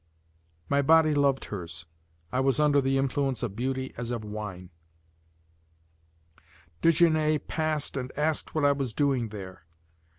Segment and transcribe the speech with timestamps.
[0.67, 1.85] My body loved hers,
[2.31, 4.71] I was under the influence of beauty as of wine.
[6.81, 9.67] Desgenais passed and asked what I was doing there.